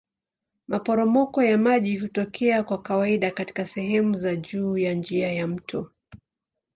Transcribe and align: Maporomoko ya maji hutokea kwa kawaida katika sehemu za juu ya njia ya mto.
Maporomoko 0.67 1.43
ya 1.43 1.57
maji 1.57 1.97
hutokea 1.97 2.63
kwa 2.63 2.81
kawaida 2.81 3.31
katika 3.31 3.65
sehemu 3.65 4.13
za 4.15 4.35
juu 4.35 4.77
ya 4.77 4.93
njia 4.93 5.31
ya 5.33 5.47
mto. 5.47 5.89